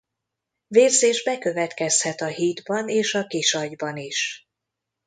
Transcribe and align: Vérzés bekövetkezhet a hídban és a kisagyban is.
Vérzés 0.67 1.23
bekövetkezhet 1.23 2.21
a 2.21 2.27
hídban 2.27 2.89
és 2.89 3.13
a 3.13 3.25
kisagyban 3.27 3.97
is. 3.97 4.47